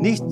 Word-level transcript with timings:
Nicht, 0.00 0.24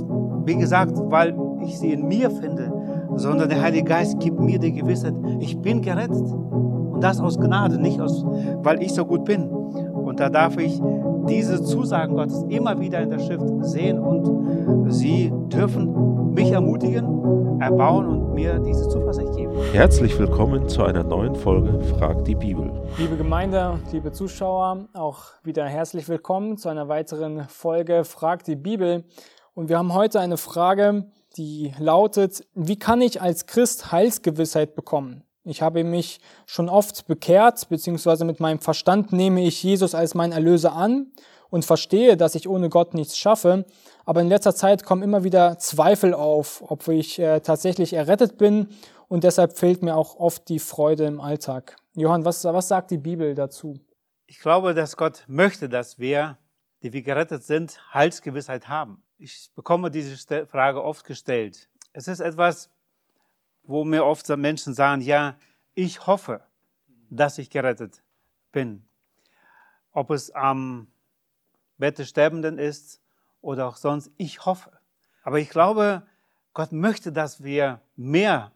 wie 0.46 0.56
gesagt, 0.56 0.94
weil 0.96 1.36
ich 1.62 1.78
sie 1.78 1.92
in 1.92 2.08
mir 2.08 2.30
finde, 2.30 2.72
sondern 3.16 3.50
der 3.50 3.60
Heilige 3.60 3.84
Geist 3.84 4.18
gibt 4.18 4.40
mir 4.40 4.58
die 4.58 4.72
Gewissheit, 4.72 5.14
ich 5.40 5.58
bin 5.58 5.82
gerettet. 5.82 6.22
Und 6.22 7.02
das 7.02 7.20
aus 7.20 7.38
Gnade, 7.38 7.78
nicht 7.78 8.00
aus, 8.00 8.24
weil 8.62 8.82
ich 8.82 8.94
so 8.94 9.04
gut 9.04 9.26
bin. 9.26 9.48
Und 9.48 10.20
da 10.20 10.30
darf 10.30 10.56
ich 10.56 10.80
diese 11.28 11.62
Zusagen 11.62 12.16
Gottes 12.16 12.44
immer 12.48 12.80
wieder 12.80 13.00
in 13.00 13.10
der 13.10 13.18
Schrift 13.18 13.46
sehen 13.60 13.98
und 13.98 14.90
sie 14.90 15.30
dürfen 15.52 16.32
mich 16.32 16.50
ermutigen, 16.50 17.60
erbauen 17.60 18.06
und 18.06 18.34
mir 18.34 18.58
diese 18.60 18.88
Zuversicht 18.88 19.36
geben. 19.36 19.52
Herzlich 19.72 20.18
willkommen 20.18 20.66
zu 20.66 20.82
einer 20.82 21.04
neuen 21.04 21.34
Folge 21.34 21.78
Frag 21.98 22.24
die 22.24 22.34
Bibel. 22.34 22.72
Liebe 22.96 23.16
Gemeinde, 23.16 23.78
liebe 23.92 24.12
Zuschauer, 24.12 24.86
auch 24.94 25.24
wieder 25.44 25.66
herzlich 25.66 26.08
willkommen 26.08 26.56
zu 26.56 26.70
einer 26.70 26.88
weiteren 26.88 27.44
Folge 27.48 28.04
Frag 28.04 28.44
die 28.44 28.56
Bibel. 28.56 29.04
Und 29.58 29.68
wir 29.68 29.76
haben 29.76 29.92
heute 29.92 30.20
eine 30.20 30.36
Frage, 30.36 31.10
die 31.36 31.74
lautet, 31.80 32.46
wie 32.54 32.78
kann 32.78 33.00
ich 33.00 33.20
als 33.20 33.46
Christ 33.46 33.90
Heilsgewissheit 33.90 34.76
bekommen? 34.76 35.24
Ich 35.42 35.62
habe 35.62 35.82
mich 35.82 36.20
schon 36.46 36.68
oft 36.68 37.08
bekehrt, 37.08 37.68
beziehungsweise 37.68 38.24
mit 38.24 38.38
meinem 38.38 38.60
Verstand 38.60 39.12
nehme 39.12 39.42
ich 39.42 39.60
Jesus 39.60 39.96
als 39.96 40.14
mein 40.14 40.30
Erlöser 40.30 40.74
an 40.74 41.10
und 41.50 41.64
verstehe, 41.64 42.16
dass 42.16 42.36
ich 42.36 42.48
ohne 42.48 42.68
Gott 42.68 42.94
nichts 42.94 43.18
schaffe. 43.18 43.64
Aber 44.04 44.20
in 44.20 44.28
letzter 44.28 44.54
Zeit 44.54 44.84
kommen 44.84 45.02
immer 45.02 45.24
wieder 45.24 45.58
Zweifel 45.58 46.14
auf, 46.14 46.62
ob 46.64 46.86
ich 46.86 47.18
äh, 47.18 47.40
tatsächlich 47.40 47.94
errettet 47.94 48.38
bin 48.38 48.68
und 49.08 49.24
deshalb 49.24 49.58
fehlt 49.58 49.82
mir 49.82 49.96
auch 49.96 50.20
oft 50.20 50.48
die 50.48 50.60
Freude 50.60 51.06
im 51.06 51.20
Alltag. 51.20 51.74
Johann, 51.94 52.24
was, 52.24 52.44
was 52.44 52.68
sagt 52.68 52.92
die 52.92 52.98
Bibel 52.98 53.34
dazu? 53.34 53.80
Ich 54.26 54.38
glaube, 54.38 54.72
dass 54.72 54.96
Gott 54.96 55.24
möchte, 55.26 55.68
dass 55.68 55.98
wir, 55.98 56.38
die 56.84 56.92
wir 56.92 57.02
gerettet 57.02 57.42
sind, 57.42 57.80
Heilsgewissheit 57.92 58.68
haben. 58.68 59.02
Ich 59.20 59.50
bekomme 59.56 59.90
diese 59.90 60.46
Frage 60.46 60.82
oft 60.82 61.04
gestellt. 61.04 61.68
Es 61.92 62.06
ist 62.06 62.20
etwas, 62.20 62.70
wo 63.64 63.84
mir 63.84 64.04
oft 64.04 64.28
Menschen 64.28 64.74
sagen, 64.74 65.02
ja, 65.02 65.36
ich 65.74 66.06
hoffe, 66.06 66.40
dass 67.10 67.38
ich 67.38 67.50
gerettet 67.50 68.00
bin. 68.52 68.86
Ob 69.90 70.10
es 70.10 70.30
am 70.30 70.86
Bett 71.78 71.98
des 71.98 72.08
Sterbenden 72.08 72.58
ist 72.58 73.00
oder 73.40 73.66
auch 73.66 73.76
sonst, 73.76 74.12
ich 74.18 74.46
hoffe. 74.46 74.70
Aber 75.24 75.40
ich 75.40 75.50
glaube, 75.50 76.06
Gott 76.54 76.70
möchte, 76.70 77.10
dass 77.10 77.42
wir 77.42 77.80
mehr 77.96 78.52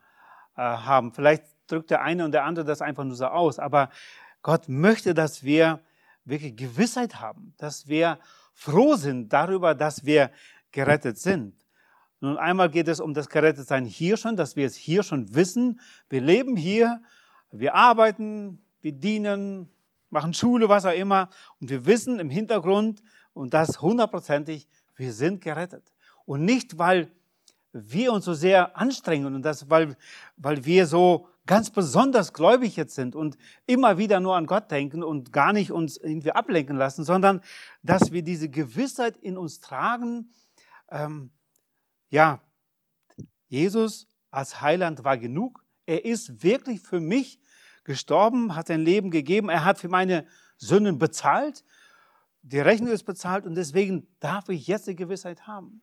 äh, 0.57 0.63
haben. 0.63 1.13
Vielleicht 1.13 1.45
drückt 1.67 1.91
der 1.91 2.03
eine 2.03 2.25
und 2.25 2.31
der 2.31 2.45
andere 2.45 2.65
das 2.65 2.83
einfach 2.83 3.05
nur 3.05 3.17
so 3.17 3.27
aus, 3.27 3.59
aber 3.59 3.91
Gott 4.43 4.69
möchte, 4.69 5.13
dass 5.13 5.43
wir 5.43 5.81
wirklich 6.25 6.57
Gewissheit 6.57 7.21
haben, 7.21 7.53
dass 7.59 7.89
wir 7.89 8.19
froh 8.55 8.97
sind 8.97 9.33
darüber, 9.33 9.75
dass 9.75 10.05
wir 10.05 10.31
gerettet 10.71 11.19
sind. 11.19 11.55
Nun 12.21 12.39
einmal 12.39 12.71
geht 12.71 12.89
es 12.89 13.01
um 13.01 13.15
das 13.15 13.29
Gerettetsein 13.29 13.85
hier 13.85 14.17
schon, 14.17 14.37
dass 14.37 14.55
wir 14.55 14.67
es 14.67 14.77
hier 14.77 15.03
schon 15.03 15.35
wissen. 15.35 15.81
Wir 16.09 16.21
leben 16.21 16.57
hier, 16.57 17.03
wir 17.51 17.75
arbeiten, 17.75 18.63
wir 18.81 18.93
dienen, 18.93 19.69
machen 20.09 20.33
Schule, 20.33 20.69
was 20.69 20.85
auch 20.85 20.95
immer. 20.95 21.31
Und 21.61 21.71
wir 21.71 21.85
wissen 21.85 22.21
im 22.21 22.31
Hintergrund, 22.31 23.03
und 23.35 23.55
das 23.55 23.81
hundertprozentig, 23.81 24.69
wir 24.97 25.13
sind 25.13 25.41
gerettet. 25.41 25.93
Und 26.25 26.45
nicht, 26.45 26.79
weil 26.79 27.11
wir 27.73 28.13
uns 28.13 28.27
so 28.27 28.35
sehr 28.35 28.77
anstrengen 28.77 29.35
und 29.35 29.43
das, 29.43 29.71
weil, 29.71 29.97
weil 30.37 30.65
wir 30.65 30.87
so 30.87 31.29
ganz 31.47 31.71
besonders 31.71 32.33
gläubig 32.33 32.77
jetzt 32.77 32.95
sind 32.95 33.17
und 33.17 33.37
immer 33.67 33.99
wieder 33.99 34.21
nur 34.21 34.37
an 34.37 34.47
Gott 34.47 34.71
denken 34.71 35.03
und 35.03 35.33
gar 35.33 35.53
nicht 35.53 35.73
uns 35.73 35.97
irgendwie 35.97 36.33
ablenken 36.33 36.77
lassen, 36.77 37.05
sondern 37.05 37.41
dass 37.83 38.13
wir 38.13 38.23
diese 38.23 38.49
Gewissheit 38.49 39.17
in 39.17 39.37
uns 39.37 39.61
tragen, 39.61 40.33
ähm, 40.91 41.31
ja, 42.11 42.41
Jesus 43.49 44.07
als 44.31 44.61
Heiland 44.61 45.05
war 45.05 45.19
genug. 45.19 45.65
Er 45.87 46.05
ist 46.05 46.43
wirklich 46.43 46.81
für 46.81 47.01
mich 47.01 47.41
gestorben, 47.85 48.55
hat 48.55 48.69
sein 48.69 48.81
Leben 48.81 49.11
gegeben. 49.11 49.49
Er 49.49 49.65
hat 49.65 49.79
für 49.79 49.89
meine 49.89 50.27
Sünden 50.57 50.99
bezahlt. 50.99 51.65
Die 52.43 52.61
Rechnung 52.61 52.91
ist 52.91 53.05
bezahlt 53.05 53.47
und 53.47 53.55
deswegen 53.55 54.07
darf 54.21 54.49
ich 54.49 54.67
jetzt 54.67 54.87
die 54.87 54.97
Gewissheit 54.97 55.47
haben. 55.47 55.83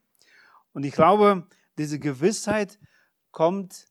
Und 0.74 0.84
ich 0.84 0.94
glaube, 0.94 1.48
diese 1.78 2.00
Gewissheit 2.00 2.80
kommt, 3.32 3.86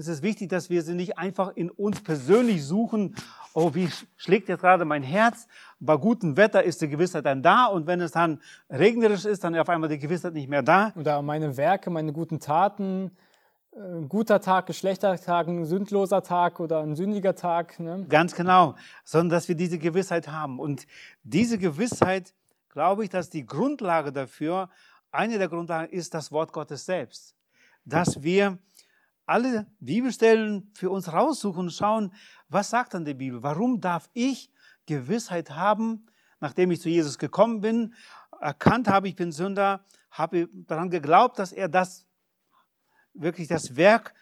es 0.00 0.08
ist 0.08 0.22
wichtig, 0.22 0.48
dass 0.48 0.70
wir 0.70 0.82
sie 0.82 0.94
nicht 0.94 1.18
einfach 1.18 1.54
in 1.54 1.70
uns 1.70 2.00
persönlich 2.00 2.64
suchen. 2.64 3.14
Oh, 3.52 3.74
wie 3.74 3.90
schlägt 4.16 4.48
jetzt 4.48 4.62
gerade 4.62 4.86
mein 4.86 5.02
Herz? 5.02 5.46
Bei 5.78 5.96
gutem 5.96 6.38
Wetter 6.38 6.62
ist 6.62 6.80
die 6.80 6.88
Gewissheit 6.88 7.26
dann 7.26 7.42
da 7.42 7.66
und 7.66 7.86
wenn 7.86 8.00
es 8.00 8.12
dann 8.12 8.40
regnerisch 8.70 9.26
ist, 9.26 9.44
dann 9.44 9.54
ist 9.54 9.60
auf 9.60 9.68
einmal 9.68 9.90
die 9.90 9.98
Gewissheit 9.98 10.32
nicht 10.32 10.48
mehr 10.48 10.62
da. 10.62 10.94
Oder 10.96 11.20
meine 11.20 11.54
Werke, 11.58 11.90
meine 11.90 12.14
guten 12.14 12.40
Taten, 12.40 13.10
ein 13.76 14.08
guter 14.08 14.40
Tag, 14.40 14.70
ein 14.70 14.72
schlechter 14.72 15.14
Tag, 15.20 15.48
ein 15.48 15.66
sündloser 15.66 16.22
Tag 16.22 16.60
oder 16.60 16.80
ein 16.80 16.96
sündiger 16.96 17.34
Tag. 17.34 17.78
Ne? 17.78 18.06
Ganz 18.08 18.34
genau, 18.34 18.76
sondern 19.04 19.36
dass 19.36 19.48
wir 19.48 19.54
diese 19.54 19.78
Gewissheit 19.78 20.28
haben. 20.28 20.58
Und 20.58 20.86
diese 21.24 21.58
Gewissheit, 21.58 22.32
glaube 22.70 23.04
ich, 23.04 23.10
dass 23.10 23.28
die 23.28 23.44
Grundlage 23.44 24.12
dafür, 24.12 24.70
eine 25.12 25.36
der 25.36 25.48
Grundlagen 25.48 25.92
ist 25.92 26.14
das 26.14 26.32
Wort 26.32 26.54
Gottes 26.54 26.86
selbst. 26.86 27.34
Dass 27.84 28.22
wir 28.22 28.58
alle 29.30 29.66
Bibelstellen 29.78 30.70
für 30.74 30.90
uns 30.90 31.12
raussuchen 31.12 31.60
und 31.60 31.70
schauen, 31.70 32.12
was 32.48 32.70
sagt 32.70 32.94
dann 32.94 33.04
die 33.04 33.14
Bibel? 33.14 33.42
Warum 33.42 33.80
darf 33.80 34.10
ich 34.12 34.50
Gewissheit 34.86 35.50
haben, 35.50 36.06
nachdem 36.40 36.72
ich 36.72 36.80
zu 36.80 36.88
Jesus 36.88 37.16
gekommen 37.16 37.60
bin, 37.60 37.94
erkannt 38.40 38.88
habe, 38.88 39.08
ich 39.08 39.14
bin 39.14 39.30
Sünder, 39.30 39.84
habe 40.10 40.48
daran 40.52 40.90
geglaubt, 40.90 41.38
dass 41.38 41.52
er 41.52 41.68
das 41.68 42.06
wirklich 43.14 43.46
das 43.46 43.76
Werk 43.76 44.14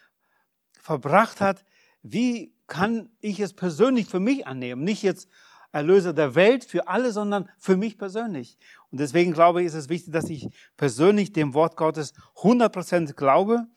verbracht 0.79 1.41
hat. 1.41 1.65
Wie 2.03 2.53
kann 2.67 3.09
ich 3.19 3.39
es 3.39 3.53
persönlich 3.53 4.07
für 4.07 4.19
mich 4.19 4.45
annehmen? 4.45 4.83
Nicht 4.83 5.01
jetzt 5.01 5.27
Erlöser 5.71 6.13
der 6.13 6.33
Welt 6.33 6.65
für 6.65 6.87
alle, 6.87 7.11
sondern 7.11 7.47
für 7.57 7.77
mich 7.77 7.97
persönlich. 7.97 8.57
Und 8.91 8.99
deswegen 8.99 9.33
glaube 9.33 9.61
ich, 9.61 9.67
ist 9.67 9.75
es 9.75 9.89
wichtig, 9.89 10.13
dass 10.13 10.29
ich 10.29 10.49
persönlich 10.77 11.31
dem 11.31 11.53
Wort 11.53 11.77
Gottes 11.77 12.13
100% 12.37 13.13
glaube 13.13 13.67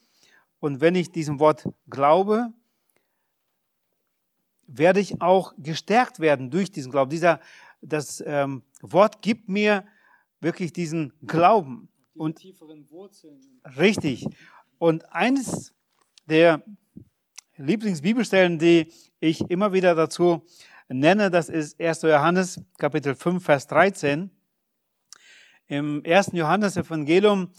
und 0.63 0.81
wenn 0.81 0.95
ich 0.95 1.11
diesem 1.11 1.41
Wort 1.41 1.69
glaube, 1.91 2.53
werde 4.69 5.01
ich 5.01 5.21
auch 5.21 5.55
gestärkt 5.59 6.21
werden 6.21 6.51
durch 6.53 6.71
diesen 6.71 6.93
Glauben. 6.93 7.11
Dieser, 7.11 7.41
das 7.81 8.23
ähm, 8.25 8.63
Wort 8.81 9.23
gibt 9.23 9.49
mir 9.49 9.85
wirklich 10.41 10.73
diesen 10.73 11.15
Glauben. 11.27 11.89
Die 12.15 12.19
und 12.21 12.37
tieferen 12.37 12.89
Wurzeln. 12.91 13.41
Richtig. 13.77 14.25
Und 14.79 15.13
eines 15.13 15.75
der 16.27 16.63
Lieblingsbibelstellen, 17.57 18.61
die 18.61 18.93
ich 19.19 19.41
immer 19.51 19.73
wieder 19.73 19.97
dazu 19.97 20.47
nenne, 20.87 21.29
das 21.29 21.49
ist 21.49 21.81
1. 21.81 22.03
Johannes 22.03 22.61
Kapitel 22.79 23.17
5, 23.17 23.45
Vers 23.45 23.67
13. 23.67 24.31
Im 25.67 26.05
1. 26.07 26.31
Johannes 26.35 26.77
Evangelium 26.77 27.51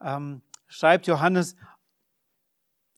ähm, 0.00 0.40
schreibt 0.68 1.08
Johannes, 1.08 1.56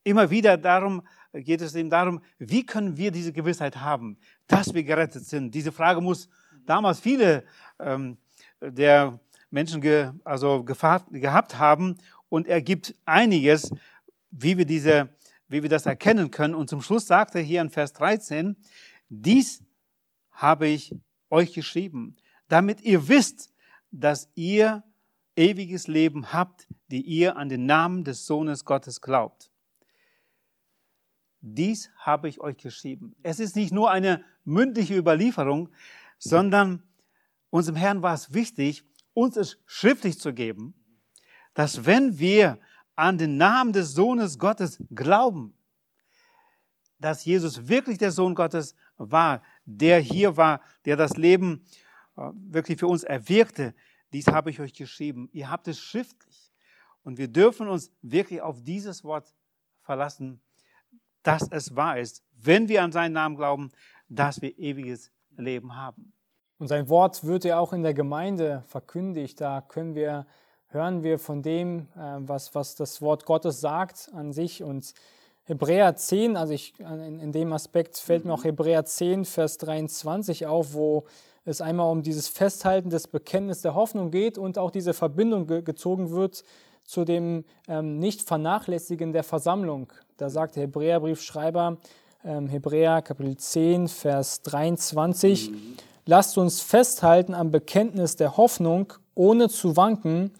immer 0.06 0.30
wieder 0.30 0.56
darum, 0.56 1.02
geht 1.32 1.60
es 1.60 1.74
ihm 1.74 1.90
darum, 1.90 2.20
wie 2.38 2.64
können 2.64 2.96
wir 2.96 3.10
diese 3.10 3.32
Gewissheit 3.32 3.76
haben, 3.76 4.18
dass 4.46 4.72
wir 4.72 4.84
gerettet 4.84 5.26
sind. 5.26 5.52
Diese 5.52 5.72
Frage 5.72 6.00
muss 6.00 6.28
damals 6.64 7.00
viele 7.00 7.44
ähm, 7.80 8.16
der 8.60 9.18
Menschen 9.50 9.80
ge, 9.80 10.12
also 10.24 10.62
gefahrt, 10.62 11.06
gehabt 11.10 11.58
haben 11.58 11.98
und 12.28 12.46
er 12.46 12.62
gibt 12.62 12.94
einiges, 13.04 13.72
wie 14.30 14.56
wir, 14.56 14.64
diese, 14.64 15.08
wie 15.48 15.62
wir 15.62 15.68
das 15.68 15.86
erkennen 15.86 16.30
können. 16.30 16.54
Und 16.54 16.70
zum 16.70 16.82
Schluss 16.82 17.06
sagt 17.06 17.34
er 17.34 17.42
hier 17.42 17.60
in 17.60 17.70
Vers 17.70 17.92
13, 17.94 18.56
dies 19.08 19.64
habe 20.30 20.68
ich 20.68 20.94
euch 21.30 21.52
geschrieben, 21.52 22.16
damit 22.48 22.80
ihr 22.82 23.08
wisst, 23.08 23.52
dass 23.90 24.28
ihr 24.36 24.84
ewiges 25.34 25.88
Leben 25.88 26.32
habt, 26.32 26.68
die 26.92 27.02
ihr 27.02 27.36
an 27.36 27.48
den 27.48 27.66
Namen 27.66 28.04
des 28.04 28.24
Sohnes 28.24 28.64
Gottes 28.64 29.00
glaubt 29.00 29.50
dies 31.46 31.90
habe 31.96 32.28
ich 32.28 32.40
euch 32.40 32.56
geschrieben. 32.56 33.14
Es 33.22 33.38
ist 33.38 33.56
nicht 33.56 33.72
nur 33.72 33.90
eine 33.90 34.24
mündliche 34.44 34.96
Überlieferung, 34.96 35.68
sondern 36.18 36.82
unserem 37.50 37.76
Herrn 37.76 38.02
war 38.02 38.14
es 38.14 38.34
wichtig, 38.34 38.84
uns 39.14 39.36
es 39.36 39.58
schriftlich 39.66 40.18
zu 40.18 40.34
geben, 40.34 40.74
dass 41.54 41.86
wenn 41.86 42.18
wir 42.18 42.58
an 42.96 43.16
den 43.18 43.36
Namen 43.36 43.72
des 43.72 43.92
Sohnes 43.92 44.38
Gottes 44.38 44.82
glauben, 44.94 45.54
dass 46.98 47.24
Jesus 47.24 47.68
wirklich 47.68 47.98
der 47.98 48.10
Sohn 48.10 48.34
Gottes 48.34 48.74
war, 48.96 49.42
der 49.64 50.00
hier 50.00 50.36
war, 50.36 50.60
der 50.84 50.96
das 50.96 51.16
Leben 51.16 51.64
äh, 52.16 52.30
wirklich 52.34 52.78
für 52.78 52.86
uns 52.88 53.04
erwirkte, 53.04 53.74
dies 54.12 54.26
habe 54.26 54.50
ich 54.50 54.60
euch 54.60 54.72
geschrieben. 54.72 55.28
Ihr 55.32 55.50
habt 55.50 55.68
es 55.68 55.78
schriftlich. 55.78 56.52
Und 57.02 57.18
wir 57.18 57.28
dürfen 57.28 57.68
uns 57.68 57.92
wirklich 58.02 58.40
auf 58.40 58.62
dieses 58.62 59.04
Wort 59.04 59.32
verlassen 59.82 60.40
dass 61.26 61.48
es 61.50 61.74
wahr 61.74 61.98
ist, 61.98 62.22
wenn 62.40 62.68
wir 62.68 62.82
an 62.82 62.92
seinen 62.92 63.12
Namen 63.12 63.36
glauben, 63.36 63.70
dass 64.08 64.42
wir 64.42 64.56
ewiges 64.58 65.10
Leben 65.36 65.76
haben. 65.76 66.12
Und 66.58 66.68
sein 66.68 66.88
Wort 66.88 67.24
wird 67.24 67.44
ja 67.44 67.58
auch 67.58 67.72
in 67.72 67.82
der 67.82 67.94
Gemeinde 67.94 68.62
verkündigt. 68.68 69.40
Da 69.40 69.60
können 69.60 69.94
wir 69.94 70.26
hören 70.68 71.02
wir 71.02 71.18
von 71.18 71.42
dem, 71.42 71.88
äh, 71.96 72.16
was, 72.18 72.54
was 72.54 72.74
das 72.74 73.00
Wort 73.00 73.24
Gottes 73.24 73.60
sagt 73.60 74.10
an 74.12 74.32
sich. 74.32 74.62
Und 74.62 74.94
Hebräer 75.44 75.96
10, 75.96 76.36
also 76.36 76.52
ich, 76.52 76.78
in, 76.80 77.18
in 77.18 77.32
dem 77.32 77.52
Aspekt 77.52 77.96
fällt 77.96 78.24
mir 78.24 78.32
auch 78.32 78.44
Hebräer 78.44 78.84
10, 78.84 79.24
Vers 79.24 79.58
23 79.58 80.46
auf, 80.46 80.74
wo 80.74 81.06
es 81.44 81.60
einmal 81.60 81.90
um 81.90 82.02
dieses 82.02 82.28
Festhalten 82.28 82.90
des 82.90 83.06
Bekenntnisses 83.06 83.62
der 83.62 83.74
Hoffnung 83.74 84.10
geht 84.10 84.38
und 84.38 84.58
auch 84.58 84.70
diese 84.70 84.92
Verbindung 84.92 85.46
ge 85.46 85.62
gezogen 85.62 86.10
wird 86.10 86.42
zu 86.82 87.04
dem 87.04 87.44
ähm, 87.68 87.98
Nicht-Vernachlässigen 87.98 89.12
der 89.12 89.22
Versammlung. 89.22 89.92
Da 90.18 90.30
sagt 90.30 90.56
der 90.56 90.62
Hebräerbriefschreiber, 90.62 91.76
ähm, 92.24 92.48
Hebräer 92.48 93.02
Kapitel 93.02 93.36
10, 93.36 93.86
Vers 93.86 94.40
23, 94.40 95.50
mhm. 95.50 95.56
lasst 96.06 96.38
uns 96.38 96.62
festhalten 96.62 97.34
am 97.34 97.50
Bekenntnis 97.50 98.16
der 98.16 98.38
Hoffnung, 98.38 98.94
ohne 99.14 99.50
zu 99.50 99.76
wanken, 99.76 100.30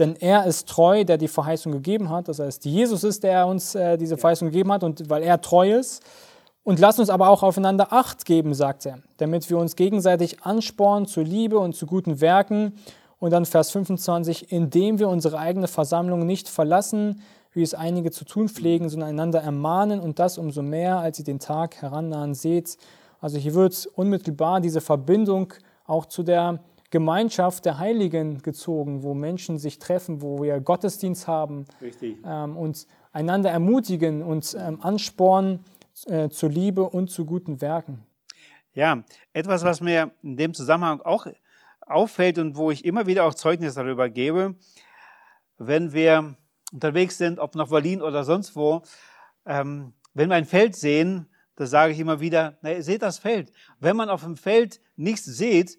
denn 0.00 0.16
er 0.16 0.46
ist 0.46 0.68
treu, 0.68 1.04
der 1.04 1.16
die 1.16 1.28
Verheißung 1.28 1.70
gegeben 1.70 2.10
hat. 2.10 2.26
Das 2.26 2.40
heißt, 2.40 2.64
Jesus 2.64 3.04
ist, 3.04 3.22
der 3.22 3.46
uns 3.46 3.76
äh, 3.76 3.96
diese 3.96 4.16
Verheißung 4.16 4.48
gegeben 4.48 4.72
hat 4.72 4.82
und 4.82 5.08
weil 5.08 5.22
er 5.22 5.40
treu 5.40 5.78
ist. 5.78 6.02
Und 6.64 6.80
lasst 6.80 6.98
uns 6.98 7.08
aber 7.08 7.28
auch 7.28 7.44
aufeinander 7.44 7.92
Acht 7.92 8.24
geben, 8.24 8.52
sagt 8.52 8.84
er, 8.84 8.98
damit 9.18 9.48
wir 9.48 9.58
uns 9.58 9.76
gegenseitig 9.76 10.42
anspornen 10.42 11.06
zur 11.06 11.22
Liebe 11.22 11.60
und 11.60 11.76
zu 11.76 11.86
guten 11.86 12.20
Werken. 12.20 12.74
Und 13.20 13.30
dann 13.30 13.46
Vers 13.46 13.70
25, 13.70 14.50
indem 14.50 14.98
wir 14.98 15.08
unsere 15.08 15.38
eigene 15.38 15.68
Versammlung 15.68 16.26
nicht 16.26 16.48
verlassen, 16.48 17.22
wie 17.52 17.62
es 17.62 17.74
einige 17.74 18.10
zu 18.10 18.24
tun 18.24 18.48
pflegen, 18.48 18.88
sondern 18.88 19.10
einander 19.10 19.40
ermahnen 19.40 20.00
und 20.00 20.18
das 20.18 20.38
umso 20.38 20.62
mehr, 20.62 20.98
als 20.98 21.18
ihr 21.18 21.24
den 21.24 21.38
Tag 21.38 21.82
herannahen 21.82 22.34
seht. 22.34 22.76
Also 23.20 23.38
hier 23.38 23.54
wird 23.54 23.86
unmittelbar 23.94 24.60
diese 24.60 24.80
Verbindung 24.80 25.52
auch 25.84 26.06
zu 26.06 26.22
der 26.22 26.60
Gemeinschaft 26.90 27.64
der 27.64 27.78
Heiligen 27.78 28.42
gezogen, 28.42 29.02
wo 29.02 29.14
Menschen 29.14 29.58
sich 29.58 29.78
treffen, 29.78 30.22
wo 30.22 30.42
wir 30.42 30.60
Gottesdienst 30.60 31.28
haben 31.28 31.66
ähm, 32.24 32.56
und 32.56 32.86
einander 33.12 33.50
ermutigen 33.50 34.22
und 34.22 34.56
ähm, 34.58 34.80
anspornen 34.80 35.64
äh, 36.06 36.28
zur 36.28 36.50
Liebe 36.50 36.88
und 36.88 37.10
zu 37.10 37.24
guten 37.24 37.60
Werken. 37.60 38.04
Ja, 38.74 39.02
etwas, 39.32 39.64
was 39.64 39.80
mir 39.80 40.12
in 40.22 40.36
dem 40.36 40.54
Zusammenhang 40.54 41.00
auch 41.00 41.26
auffällt 41.80 42.38
und 42.38 42.56
wo 42.56 42.70
ich 42.70 42.84
immer 42.84 43.06
wieder 43.06 43.24
auch 43.24 43.34
Zeugnis 43.34 43.74
darüber 43.74 44.08
gebe, 44.08 44.54
wenn 45.58 45.92
wir 45.92 46.36
unterwegs 46.72 47.18
sind, 47.18 47.38
ob 47.38 47.54
nach 47.54 47.68
Berlin 47.68 48.02
oder 48.02 48.24
sonst 48.24 48.54
wo, 48.56 48.82
ähm, 49.46 49.92
wenn 50.14 50.28
wir 50.28 50.36
ein 50.36 50.44
Feld 50.44 50.76
sehen, 50.76 51.26
da 51.56 51.66
sage 51.66 51.92
ich 51.92 51.98
immer 51.98 52.20
wieder, 52.20 52.58
na, 52.62 52.80
seht 52.80 53.02
das 53.02 53.18
Feld. 53.18 53.52
Wenn 53.78 53.96
man 53.96 54.08
auf 54.08 54.22
dem 54.22 54.36
Feld 54.36 54.80
nichts 54.96 55.24
sieht, 55.26 55.78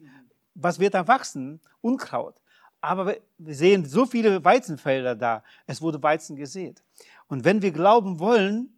was 0.54 0.80
wird 0.80 0.94
da 0.94 1.08
wachsen? 1.08 1.60
Unkraut. 1.82 2.36
Aber 2.82 3.16
wir 3.38 3.56
sehen 3.56 3.86
so 3.86 4.06
viele 4.06 4.44
Weizenfelder 4.44 5.16
da. 5.16 5.44
Es 5.66 5.82
wurde 5.82 6.02
Weizen 6.02 6.36
gesät. 6.36 6.84
Und 7.28 7.46
wenn 7.46 7.62
wir 7.62 7.72
glauben 7.72 8.20
wollen, 8.20 8.78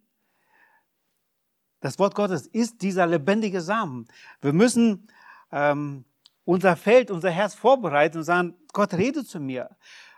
das 1.80 1.98
Wort 1.98 2.14
Gottes 2.14 2.46
ist 2.46 2.80
dieser 2.80 3.06
lebendige 3.06 3.60
Samen. 3.60 4.06
Wir 4.40 4.52
müssen 4.52 5.08
ähm, 5.52 6.04
unser 6.44 6.76
Feld, 6.76 7.10
unser 7.10 7.30
Herz 7.30 7.54
vorbereiten 7.54 8.18
und 8.18 8.24
sagen, 8.24 8.54
Gott 8.72 8.94
rede 8.94 9.24
zu 9.24 9.40
mir. 9.40 9.76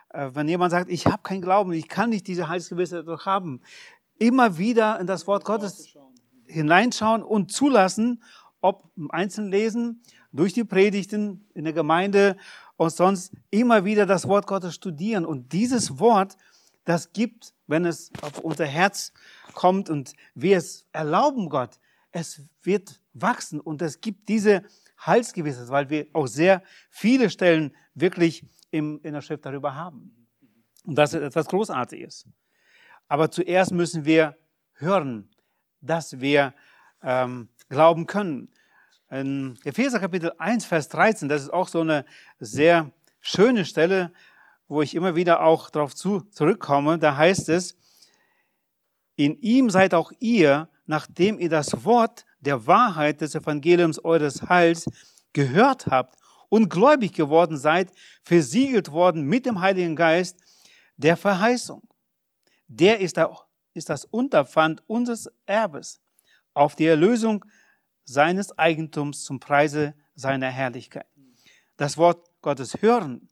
Äh, 0.09 0.29
wenn 0.33 0.47
jemand 0.47 0.71
sagt, 0.71 0.89
ich 0.89 1.05
habe 1.05 1.23
keinen 1.23 1.41
Glauben, 1.41 1.73
ich 1.73 1.87
kann 1.87 2.09
nicht 2.09 2.27
diese 2.27 2.47
Heilsgewissheit 2.47 3.07
doch 3.07 3.25
haben, 3.25 3.61
immer 4.19 4.57
wieder 4.57 4.99
in 4.99 5.07
das 5.07 5.27
Wort 5.27 5.45
Gottes 5.45 5.97
hineinschauen 6.45 7.23
und 7.23 7.51
zulassen, 7.51 8.23
ob 8.61 8.89
im 8.95 9.11
Einzelnen 9.11 10.01
durch 10.31 10.53
die 10.53 10.63
Predigten 10.63 11.45
in 11.53 11.63
der 11.63 11.73
Gemeinde 11.73 12.37
und 12.77 12.91
sonst 12.91 13.33
immer 13.49 13.85
wieder 13.85 14.05
das 14.05 14.27
Wort 14.27 14.47
Gottes 14.47 14.75
studieren. 14.75 15.25
Und 15.25 15.51
dieses 15.53 15.99
Wort, 15.99 16.37
das 16.85 17.11
gibt, 17.11 17.53
wenn 17.67 17.85
es 17.85 18.11
auf 18.21 18.39
unser 18.39 18.65
Herz 18.65 19.13
kommt 19.53 19.89
und 19.89 20.13
wir 20.35 20.57
es 20.57 20.85
erlauben 20.91 21.49
Gott, 21.49 21.79
es 22.11 22.41
wird 22.63 23.01
wachsen 23.13 23.59
und 23.59 23.81
es 23.81 23.99
gibt 24.01 24.29
diese 24.29 24.63
Heilsgewissheit, 25.05 25.69
weil 25.69 25.89
wir 25.89 26.07
auch 26.13 26.27
sehr 26.27 26.63
viele 26.89 27.29
Stellen 27.29 27.75
wirklich 27.93 28.45
im, 28.77 28.99
in 29.03 29.13
der 29.13 29.21
Schrift 29.21 29.45
darüber 29.45 29.75
haben. 29.75 30.27
Und 30.85 30.95
das 30.95 31.13
ist 31.13 31.21
etwas 31.21 31.47
Großartiges. 31.47 32.27
Aber 33.07 33.29
zuerst 33.31 33.71
müssen 33.71 34.05
wir 34.05 34.37
hören, 34.73 35.29
dass 35.81 36.19
wir 36.19 36.53
ähm, 37.01 37.49
glauben 37.69 38.05
können. 38.05 38.49
In 39.09 39.57
Epheser 39.63 39.99
Kapitel 39.99 40.33
1, 40.37 40.65
Vers 40.65 40.89
13, 40.89 41.29
das 41.29 41.43
ist 41.43 41.53
auch 41.53 41.67
so 41.67 41.81
eine 41.81 42.05
sehr 42.39 42.91
schöne 43.21 43.65
Stelle, 43.65 44.11
wo 44.67 44.81
ich 44.81 44.95
immer 44.95 45.15
wieder 45.15 45.41
auch 45.41 45.69
darauf 45.69 45.95
zu, 45.95 46.21
zurückkomme. 46.31 46.99
Da 46.99 47.15
heißt 47.15 47.49
es, 47.49 47.77
in 49.15 49.39
ihm 49.41 49.69
seid 49.69 49.93
auch 49.93 50.11
ihr, 50.19 50.69
nachdem 50.85 51.39
ihr 51.39 51.49
das 51.49 51.85
Wort 51.85 52.25
der 52.39 52.67
Wahrheit 52.67 53.21
des 53.21 53.35
Evangeliums 53.35 53.99
eures 54.03 54.47
Heils 54.49 54.85
gehört 55.33 55.87
habt 55.87 56.16
und 56.49 56.69
gläubig 56.69 57.13
geworden 57.13 57.57
seid, 57.57 57.91
versiegelt 58.23 58.91
worden 58.91 59.23
mit 59.23 59.45
dem 59.45 59.61
Heiligen 59.61 59.95
Geist 59.95 60.37
der 60.97 61.17
Verheißung. 61.17 61.81
Der 62.67 62.99
ist, 62.99 63.17
das 63.17 64.05
Unterpfand 64.05 64.83
unseres 64.87 65.29
Erbes 65.45 66.01
auf 66.53 66.75
die 66.75 66.85
Erlösung 66.85 67.45
seines 68.03 68.57
Eigentums 68.57 69.23
zum 69.23 69.39
Preise 69.39 69.93
seiner 70.15 70.49
Herrlichkeit. 70.49 71.05
Das 71.75 71.97
Wort 71.97 72.29
Gottes 72.41 72.81
hören. 72.81 73.29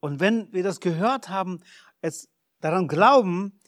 Und 0.00 0.20
wenn 0.20 0.52
wir 0.52 0.62
das 0.62 0.80
gehört 0.80 1.28
haben, 1.28 1.60
es 2.00 2.28
daran 2.60 2.88
glauben, 2.88 3.58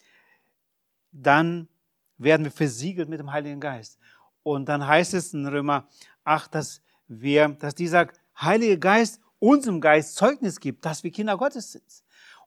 dann 1.12 1.68
werden 2.16 2.44
wir 2.44 2.50
versiegelt 2.50 3.08
mit 3.08 3.20
dem 3.20 3.30
Heiligen 3.30 3.60
Geist. 3.60 3.98
Und 4.42 4.68
dann 4.68 4.86
heißt 4.86 5.14
es 5.14 5.34
in 5.34 5.46
Römer 5.46 5.88
8, 6.24 6.54
dass 6.54 6.82
wir, 7.06 7.48
dass 7.48 7.74
dieser 7.74 8.08
Heilige 8.40 8.78
Geist 8.78 9.20
unserem 9.38 9.80
Geist 9.80 10.16
Zeugnis 10.16 10.60
gibt, 10.60 10.84
dass 10.84 11.04
wir 11.04 11.10
Kinder 11.10 11.36
Gottes 11.36 11.72
sind. 11.72 11.84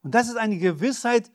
Und 0.01 0.13
das 0.15 0.27
ist 0.27 0.37
eine 0.37 0.57
Gewissheit, 0.57 1.31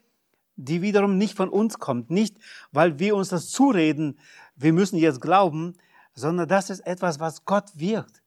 die 0.57 0.83
wiederum 0.83 1.19
nicht 1.19 1.37
von 1.37 1.49
uns 1.49 1.79
kommt. 1.79 2.11
Nicht, 2.11 2.37
weil 2.73 2.99
wir 2.99 3.15
uns 3.17 3.29
das 3.29 3.51
zureden, 3.51 4.19
wir 4.57 4.73
müssen 4.73 4.97
jetzt 4.97 5.21
glauben, 5.21 5.77
sondern 6.15 6.49
das 6.49 6.71
ist 6.71 6.81
etwas, 6.81 7.21
was 7.21 7.45
Gott 7.45 7.71
wirkt, 7.75 8.23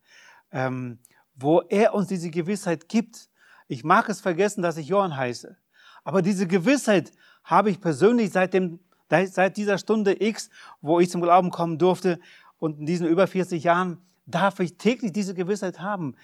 ähm, 0.52 1.00
wo 1.36 1.62
er 1.62 1.94
uns 1.94 2.08
diese 2.08 2.30
Gewissheit 2.30 2.88
gibt. 2.88 3.30
Ich 3.68 3.84
mag 3.84 4.10
es 4.10 4.22
vergessen, 4.22 4.62
dass 4.62 4.78
ich 4.78 4.88
Johann 4.88 5.16
heiße, 5.16 5.58
aber 6.04 6.22
diese 6.22 6.48
Gewissheit 6.48 7.12
habe 7.44 7.72
ich 7.72 7.82
persönlich 7.82 8.32
seit, 8.32 8.54
dem, 8.54 8.80
seit 9.10 9.58
dieser 9.58 9.78
Stunde 9.78 10.24
X, 10.24 10.50
wo 10.82 11.00
ich 11.00 11.10
zum 11.10 11.22
Glauben 11.22 11.50
kommen 11.50 11.80
durfte 11.80 12.20
und 12.60 12.80
in 12.80 12.86
diesen 12.86 13.08
über 13.08 13.26
40 13.26 13.64
Jahren 13.64 13.98
darf 14.30 14.60
ich 14.60 14.78
täglich 14.78 15.12
diese 15.12 15.34
Gewissheit 15.34 15.80
haben. 15.80 16.16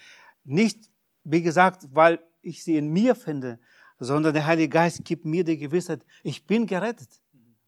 Nicht, 0.44 0.90
wie 1.24 1.42
gesagt, 1.42 1.88
weil 1.92 2.20
ich 2.42 2.62
sie 2.62 2.76
in 2.76 2.92
mir 2.92 3.14
finde, 3.14 3.58
sondern 3.98 4.34
der 4.34 4.46
Heilige 4.46 4.68
Geist 4.68 5.04
gibt 5.04 5.24
mir 5.24 5.44
die 5.44 5.58
Gewissheit, 5.58 6.04
ich 6.22 6.46
bin 6.46 6.66
gerettet. 6.66 7.08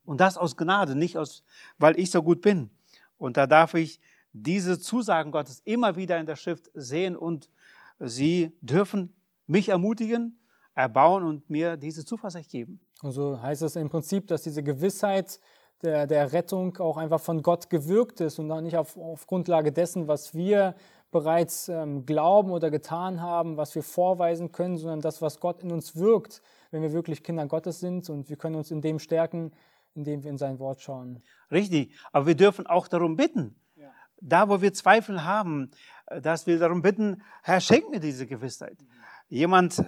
Und 0.05 0.21
das 0.21 0.39
aus 0.39 0.57
Gnade, 0.57 0.95
nicht 0.95 1.19
aus, 1.19 1.43
weil 1.79 1.99
ich 1.99 2.11
so 2.11 2.23
gut 2.23 2.41
bin. 2.41 2.71
Und 3.19 3.37
da 3.37 3.47
darf 3.47 3.75
ich 3.75 4.01
diese 4.33 4.79
Zusagen 4.79 5.33
Gottes 5.33 5.61
immer 5.65 5.97
wieder 5.97 6.19
in 6.19 6.27
der 6.27 6.37
Schrift 6.37 6.71
sehen 6.75 7.17
und 7.17 7.51
sie 7.99 8.53
dürfen 8.61 9.15
mich 9.47 9.69
ermutigen, 9.69 10.39
erbauen 10.75 11.25
und 11.25 11.51
mir 11.51 11.77
diese 11.77 12.05
Zuversicht 12.05 12.51
geben. 12.51 12.81
Also 13.03 13.41
heißt 13.41 13.63
es 13.63 13.77
im 13.77 13.89
Prinzip, 13.89 14.27
dass 14.29 14.43
diese 14.43 14.63
Gewissheit 14.63 15.41
der, 15.83 16.07
der 16.07 16.33
Rettung 16.33 16.77
auch 16.79 16.97
einfach 16.97 17.21
von 17.21 17.43
Gott 17.43 17.71
gewirkt 17.71 18.21
ist 18.21 18.39
und 18.39 18.51
auch 18.51 18.61
nicht 18.61 18.77
auf, 18.77 18.97
auf 18.97 19.27
Grundlage 19.27 19.73
dessen, 19.73 20.09
was 20.09 20.35
wir 20.35 20.75
bereits 21.11 21.69
ähm, 21.69 22.05
glauben 22.05 22.51
oder 22.51 22.71
getan 22.71 23.23
haben, 23.23 23.57
was 23.57 23.75
wir 23.75 23.83
vorweisen 23.83 24.53
können, 24.53 24.77
sondern 24.77 25.01
das, 25.01 25.23
was 25.23 25.41
Gott 25.41 25.63
in 25.63 25.73
uns 25.73 25.97
wirkt, 25.97 26.43
wenn 26.71 26.83
wir 26.83 26.93
wirklich 26.93 27.23
Kinder 27.23 27.47
Gottes 27.47 27.81
sind 27.81 28.11
und 28.11 28.29
wir 28.29 28.37
können 28.37 28.57
uns 28.57 28.71
in 28.71 28.83
dem 28.83 28.99
stärken, 28.99 29.53
indem 29.95 30.23
wir 30.23 30.31
in 30.31 30.39
sein 30.39 30.59
Wort 30.59 30.83
schauen. 30.83 31.23
Richtig, 31.51 31.95
aber 32.13 32.27
wir 32.27 32.35
dürfen 32.35 32.67
auch 32.67 32.89
darum 32.89 33.17
bitten. 33.17 33.57
Ja. 33.77 33.91
Da, 34.21 34.49
wo 34.49 34.61
wir 34.61 34.75
Zweifel 34.75 35.25
haben, 35.25 35.71
dass 36.07 36.47
wir 36.47 36.59
darum 36.59 36.83
bitten, 36.83 37.23
Herr, 37.43 37.61
schenk 37.61 37.89
mir 37.91 38.01
diese 38.01 38.27
Gewissheit. 38.27 38.81
Mhm. 38.81 38.87
Jemand 39.29 39.83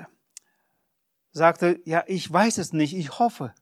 sagte, 1.32 1.80
ja, 1.85 2.02
ich 2.06 2.30
weiß 2.30 2.59
es 2.59 2.73
nicht, 2.73 2.97
ich 2.97 3.18
hoffe. 3.18 3.54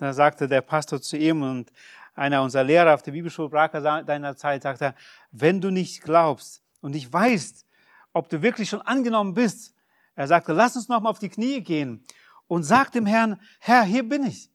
Da 0.00 0.12
sagte 0.12 0.48
der 0.48 0.62
Pastor 0.62 1.00
zu 1.00 1.16
ihm 1.16 1.42
und 1.42 1.72
einer 2.14 2.42
unserer 2.42 2.64
Lehrer 2.64 2.94
auf 2.94 3.02
der 3.02 3.12
Bibelschule 3.12 3.48
Braker 3.48 4.02
deiner 4.02 4.36
Zeit 4.36 4.62
sagte, 4.62 4.94
wenn 5.30 5.60
du 5.60 5.70
nicht 5.70 6.02
glaubst 6.02 6.62
und 6.80 6.92
nicht 6.92 7.12
weißt, 7.12 7.66
ob 8.12 8.28
du 8.28 8.42
wirklich 8.42 8.68
schon 8.68 8.82
angenommen 8.82 9.34
bist, 9.34 9.74
er 10.16 10.26
sagte, 10.26 10.52
lass 10.52 10.74
uns 10.76 10.88
noch 10.88 11.00
mal 11.00 11.10
auf 11.10 11.18
die 11.18 11.28
Knie 11.28 11.60
gehen 11.60 12.04
und 12.48 12.64
sag 12.64 12.90
dem 12.92 13.06
Herrn, 13.06 13.40
Herr, 13.60 13.84
hier 13.84 14.06
bin 14.06 14.24
ich 14.24 14.50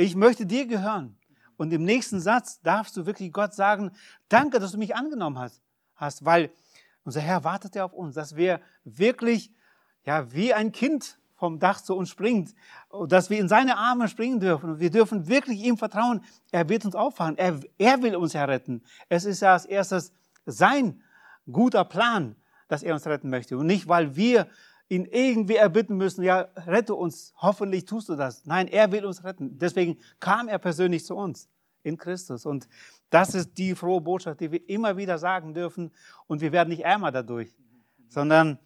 ich 0.00 0.16
möchte 0.16 0.46
dir 0.46 0.66
gehören. 0.66 1.16
Und 1.56 1.72
im 1.72 1.84
nächsten 1.84 2.20
Satz 2.20 2.60
darfst 2.62 2.96
du 2.96 3.04
wirklich 3.04 3.32
Gott 3.32 3.54
sagen, 3.54 3.92
danke, 4.28 4.58
dass 4.58 4.72
du 4.72 4.78
mich 4.78 4.96
angenommen 4.96 5.38
hast, 5.94 6.24
weil 6.24 6.50
unser 7.04 7.20
Herr 7.20 7.44
wartet 7.44 7.74
ja 7.74 7.84
auf 7.84 7.92
uns, 7.92 8.14
dass 8.14 8.34
wir 8.34 8.60
wirklich, 8.84 9.52
ja, 10.04 10.32
wie 10.32 10.54
ein 10.54 10.72
Kind 10.72 11.18
vom 11.40 11.58
Dach 11.58 11.80
zu 11.80 11.96
uns 11.96 12.10
springt, 12.10 12.54
dass 13.08 13.30
wir 13.30 13.40
in 13.40 13.48
seine 13.48 13.78
Arme 13.78 14.08
springen 14.08 14.40
dürfen. 14.40 14.72
Und 14.72 14.80
wir 14.80 14.90
dürfen 14.90 15.26
wirklich 15.26 15.64
ihm 15.64 15.78
vertrauen. 15.78 16.20
Er 16.52 16.68
wird 16.68 16.84
uns 16.84 16.94
auffangen. 16.94 17.38
Er, 17.38 17.58
er 17.78 18.02
will 18.02 18.14
uns 18.14 18.34
ja 18.34 18.44
retten. 18.44 18.82
Es 19.08 19.24
ist 19.24 19.40
ja 19.40 19.54
als 19.54 19.64
erstes 19.64 20.12
sein 20.44 21.02
guter 21.50 21.84
Plan, 21.84 22.36
dass 22.68 22.82
er 22.82 22.92
uns 22.92 23.06
retten 23.06 23.30
möchte. 23.30 23.56
Und 23.56 23.66
nicht, 23.66 23.88
weil 23.88 24.14
wir 24.16 24.48
ihn 24.90 25.06
irgendwie 25.06 25.56
erbitten 25.56 25.96
müssen, 25.96 26.22
ja, 26.22 26.48
rette 26.66 26.94
uns, 26.94 27.32
hoffentlich 27.38 27.86
tust 27.86 28.10
du 28.10 28.16
das. 28.16 28.44
Nein, 28.44 28.68
er 28.68 28.92
will 28.92 29.06
uns 29.06 29.24
retten. 29.24 29.58
Deswegen 29.58 29.98
kam 30.18 30.46
er 30.46 30.58
persönlich 30.58 31.06
zu 31.06 31.16
uns 31.16 31.48
in 31.82 31.96
Christus. 31.96 32.44
Und 32.44 32.68
das 33.08 33.34
ist 33.34 33.56
die 33.56 33.74
frohe 33.74 34.02
Botschaft, 34.02 34.40
die 34.40 34.52
wir 34.52 34.68
immer 34.68 34.98
wieder 34.98 35.16
sagen 35.16 35.54
dürfen. 35.54 35.90
Und 36.26 36.42
wir 36.42 36.52
werden 36.52 36.68
nicht 36.68 36.84
ärmer 36.84 37.10
dadurch, 37.10 37.56
sondern 38.08 38.58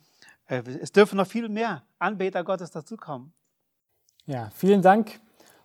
es 0.47 0.93
dürfen 0.93 1.17
noch 1.17 1.27
viel 1.27 1.49
mehr 1.49 1.83
Anbeter 1.99 2.45
Gottes 2.45 2.71
dazukommen. 2.71 3.33
Ja, 4.27 4.51
vielen 4.55 4.83
Dank 4.83 5.21